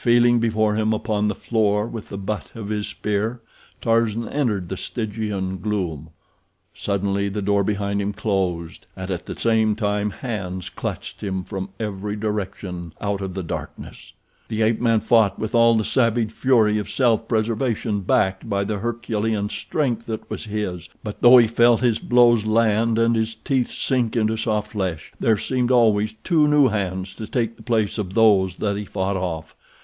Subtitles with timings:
[0.00, 3.42] Feeling before him upon the floor with the butt of his spear,
[3.82, 6.08] Tarzan entered the Stygian gloom.
[6.72, 11.68] Suddenly the door behind him closed, and at the same time hands clutched him from
[11.78, 14.14] every direction out of the darkness.
[14.48, 18.78] The ape man fought with all the savage fury of self preservation backed by the
[18.78, 20.88] herculean strength that was his.
[21.04, 25.36] But though he felt his blows land, and his teeth sink into soft flesh, there
[25.36, 29.54] seemed always two new hands to take the place of those that he fought off.